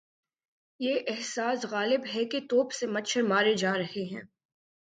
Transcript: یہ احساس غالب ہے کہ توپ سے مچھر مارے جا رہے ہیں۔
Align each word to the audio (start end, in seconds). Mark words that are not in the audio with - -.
یہ 0.79 0.99
احساس 1.07 1.65
غالب 1.65 2.01
ہے 2.15 2.25
کہ 2.25 2.39
توپ 2.49 2.71
سے 2.71 2.87
مچھر 2.87 3.21
مارے 3.21 3.53
جا 3.53 3.77
رہے 3.77 4.03
ہیں۔ 4.15 4.21